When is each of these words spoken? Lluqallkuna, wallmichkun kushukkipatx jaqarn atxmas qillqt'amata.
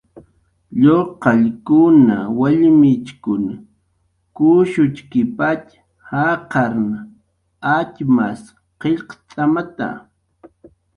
Lluqallkuna, 0.81 2.17
wallmichkun 2.39 3.45
kushukkipatx 4.35 5.65
jaqarn 6.09 6.85
atxmas 7.75 8.41
qillqt'amata. 8.81 9.89